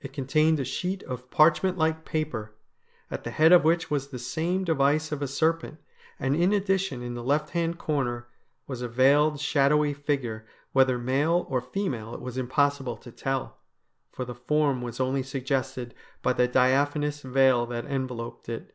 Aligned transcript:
It 0.00 0.14
contained 0.14 0.58
a 0.60 0.64
sheet 0.64 1.02
of 1.02 1.30
parchment 1.30 1.76
like 1.76 2.06
paper, 2.06 2.54
at 3.10 3.22
the 3.22 3.30
head 3.30 3.52
of 3.52 3.64
which 3.64 3.90
was 3.90 4.08
the 4.08 4.18
same 4.18 4.64
de 4.64 4.72
vice 4.72 5.12
of 5.12 5.20
a 5.20 5.28
serpent, 5.28 5.76
and 6.18 6.34
in 6.34 6.54
addition, 6.54 7.02
in 7.02 7.12
the 7.12 7.22
left 7.22 7.50
hand 7.50 7.76
corner, 7.78 8.28
was 8.66 8.80
a 8.80 8.88
veiled, 8.88 9.38
shadowy 9.40 9.92
figure, 9.92 10.46
whether 10.72 10.96
male 10.98 11.44
or 11.50 11.60
female 11.60 12.14
it 12.14 12.22
was 12.22 12.38
impossible 12.38 12.96
to 12.96 13.12
tell, 13.12 13.58
for 14.10 14.24
the 14.24 14.34
form 14.34 14.80
was 14.80 15.00
only 15.00 15.22
suggested 15.22 15.94
by 16.22 16.32
the 16.32 16.48
diaphanous 16.48 17.20
veil 17.20 17.66
that 17.66 17.84
enveloped 17.84 18.48
it. 18.48 18.74